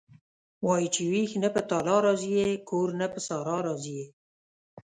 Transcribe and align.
وايي 0.65 0.87
چې 0.95 1.01
وېش 1.11 1.31
نه 1.43 1.49
په 1.55 1.61
تالا 1.69 1.95
راضي 2.05 2.29
یې 2.37 2.47
کور 2.69 2.87
نه 2.99 3.07
په 3.13 3.19
صحرا 3.27 3.57
راضي 3.67 3.93
یې.. 3.99 4.05